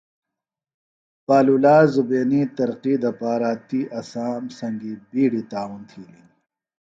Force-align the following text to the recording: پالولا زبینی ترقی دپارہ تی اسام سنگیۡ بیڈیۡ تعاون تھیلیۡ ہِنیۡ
پالولا 1.25 1.77
زبینی 1.93 2.41
ترقی 2.55 2.95
دپارہ 3.03 3.51
تی 3.67 3.79
اسام 3.99 4.43
سنگیۡ 4.57 4.99
بیڈیۡ 5.09 5.47
تعاون 5.51 5.81
تھیلیۡ 5.89 6.15
ہِنیۡ 6.25 6.29